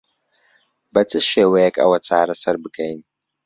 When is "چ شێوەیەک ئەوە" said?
1.09-1.97